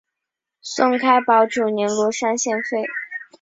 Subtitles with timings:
[0.63, 2.81] 宋开宝九年罗山县废。